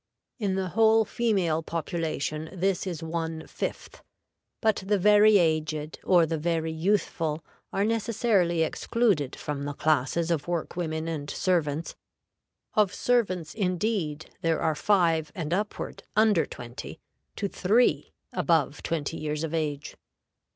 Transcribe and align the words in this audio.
In 0.39 0.55
the 0.55 0.69
whole 0.69 1.05
female 1.05 1.61
population 1.61 2.49
this 2.51 2.87
is 2.87 3.03
one 3.03 3.45
fifth, 3.45 4.01
but 4.59 4.77
the 4.83 4.97
very 4.97 5.37
aged 5.37 5.99
or 6.03 6.25
the 6.25 6.39
very 6.39 6.71
youthful 6.71 7.45
are 7.71 7.85
necessarily 7.85 8.63
excluded 8.63 9.35
from 9.35 9.61
the 9.61 9.75
classes 9.75 10.31
of 10.31 10.47
work 10.47 10.75
women 10.75 11.07
and 11.07 11.29
servants; 11.29 11.95
of 12.73 12.95
servants, 12.95 13.53
indeed, 13.53 14.31
there 14.41 14.59
are 14.59 14.73
five 14.73 15.31
and 15.35 15.53
upward 15.53 16.01
under 16.15 16.47
twenty 16.47 16.99
to 17.35 17.47
three 17.47 18.11
above 18.33 18.81
twenty 18.81 19.17
years 19.17 19.43
of 19.43 19.53
age. 19.53 19.95